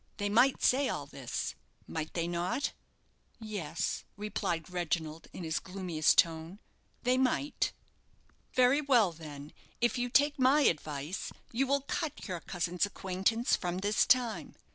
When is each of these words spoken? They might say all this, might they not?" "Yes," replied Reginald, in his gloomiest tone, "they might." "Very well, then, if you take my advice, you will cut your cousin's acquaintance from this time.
They 0.17 0.29
might 0.29 0.63
say 0.63 0.89
all 0.89 1.05
this, 1.05 1.53
might 1.85 2.15
they 2.15 2.27
not?" 2.27 2.73
"Yes," 3.39 4.03
replied 4.17 4.67
Reginald, 4.71 5.27
in 5.31 5.43
his 5.43 5.59
gloomiest 5.59 6.17
tone, 6.17 6.57
"they 7.03 7.19
might." 7.19 7.71
"Very 8.53 8.81
well, 8.81 9.11
then, 9.11 9.53
if 9.79 9.99
you 9.99 10.09
take 10.09 10.39
my 10.39 10.61
advice, 10.61 11.31
you 11.51 11.67
will 11.67 11.81
cut 11.81 12.27
your 12.27 12.39
cousin's 12.39 12.87
acquaintance 12.87 13.55
from 13.55 13.77
this 13.77 14.07
time. 14.07 14.55